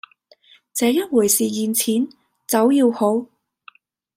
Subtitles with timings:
[0.73, 2.07] 這一回是現錢，
[2.47, 3.27] 酒要好